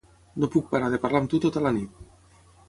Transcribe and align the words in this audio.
No 0.43 0.47
puc 0.55 0.71
parar 0.71 0.89
de 0.93 0.99
parlar 1.03 1.21
amb 1.25 1.31
tu 1.35 1.41
tota 1.45 1.65
la 1.67 1.75
nit. 1.77 2.01